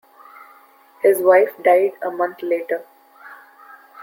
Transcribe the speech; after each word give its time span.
His 1.03 1.19
wife 1.21 1.51
died 1.61 1.91
a 2.01 2.09
month 2.09 2.41
later. 2.41 2.83